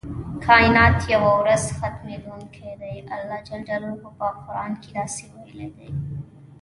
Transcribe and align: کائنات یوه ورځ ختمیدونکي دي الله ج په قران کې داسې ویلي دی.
کائنات 0.45 0.97
یوه 1.13 1.31
ورځ 1.39 1.63
ختمیدونکي 1.77 2.69
دي 2.81 2.95
الله 3.15 3.39
ج 3.47 3.49
په 4.19 4.27
قران 4.45 4.71
کې 4.81 4.89
داسې 4.97 5.23
ویلي 5.33 5.67
دی. 5.75 5.89